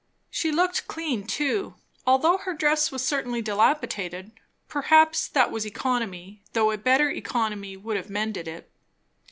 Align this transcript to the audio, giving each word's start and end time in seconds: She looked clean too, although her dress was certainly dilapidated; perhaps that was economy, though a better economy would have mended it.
She 0.31 0.51
looked 0.51 0.87
clean 0.87 1.27
too, 1.27 1.75
although 2.07 2.37
her 2.39 2.55
dress 2.55 2.91
was 2.91 3.05
certainly 3.05 3.39
dilapidated; 3.39 4.31
perhaps 4.67 5.27
that 5.27 5.51
was 5.51 5.63
economy, 5.63 6.41
though 6.53 6.71
a 6.71 6.77
better 6.79 7.11
economy 7.11 7.77
would 7.77 7.97
have 7.97 8.09
mended 8.09 8.47
it. 8.47 8.71